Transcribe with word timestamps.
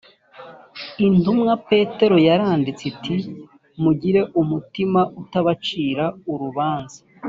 intumwa 1.05 1.53
petero 1.69 2.15
yaranditse 2.27 2.83
ati 2.91 3.15
mugire 3.83 4.21
umutimanama 4.41 5.11
utabacira 5.21 6.05
urubanza 6.31 6.99